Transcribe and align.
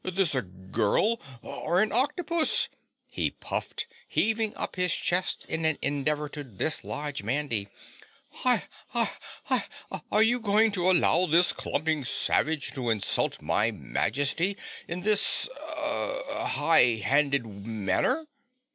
"Is 0.03 0.29
it 0.33 0.39
a 0.39 0.41
girl 0.41 1.21
or 1.43 1.79
an 1.79 1.91
octopus?" 1.91 2.69
he 3.11 3.29
puffed, 3.29 3.85
heaving 4.07 4.55
up 4.55 4.75
his 4.75 4.95
chest 4.95 5.45
in 5.47 5.63
an 5.63 5.77
endeavor 5.79 6.27
to 6.29 6.43
dislodge 6.43 7.21
Mandy. 7.21 7.67
"Hi! 8.31 8.63
Hi! 8.87 9.11
Hi! 9.43 9.63
Are 10.11 10.23
you 10.23 10.39
going 10.39 10.71
to 10.71 10.89
allow 10.89 11.27
this 11.27 11.53
clumping 11.53 12.03
savage 12.03 12.71
to 12.73 12.89
insult 12.89 13.43
my 13.43 13.69
Majesty 13.69 14.57
in 14.87 15.01
this 15.01 15.47
er 15.77 16.33
high 16.47 16.95
handed 17.05 17.45
manner?" 17.67 18.25